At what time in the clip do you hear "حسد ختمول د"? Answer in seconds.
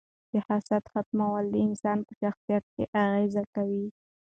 0.47-1.55